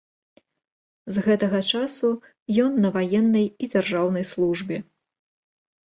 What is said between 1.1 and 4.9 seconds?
З гэтага часу ён на ваеннай і дзяржаўнай службе.